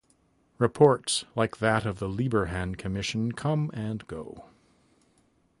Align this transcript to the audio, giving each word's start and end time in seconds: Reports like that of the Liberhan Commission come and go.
Reports 0.57 1.25
like 1.35 1.57
that 1.57 1.85
of 1.85 1.99
the 1.99 2.09
Liberhan 2.09 2.75
Commission 2.75 3.33
come 3.33 3.69
and 3.71 4.07
go. 4.07 4.45